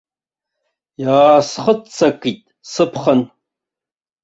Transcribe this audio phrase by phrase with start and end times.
[1.03, 3.21] Иаасхыццакит сыԥхын.